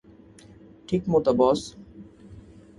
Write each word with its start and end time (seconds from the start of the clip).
ঠিক 0.89 1.01
মতো 1.11 1.31
বস! 1.39 1.59